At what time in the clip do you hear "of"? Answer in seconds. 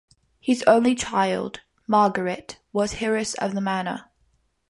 3.35-3.53